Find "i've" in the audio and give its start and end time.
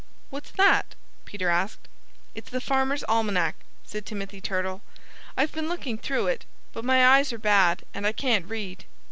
5.37-5.51